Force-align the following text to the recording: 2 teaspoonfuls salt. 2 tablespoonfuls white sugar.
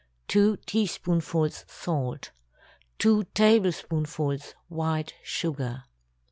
2 0.29 0.57
teaspoonfuls 0.65 1.63
salt. 1.67 2.31
2 2.97 3.23
tablespoonfuls 3.35 4.55
white 4.67 5.13
sugar. 5.21 5.83